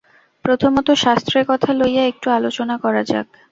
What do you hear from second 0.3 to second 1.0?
প্রথমত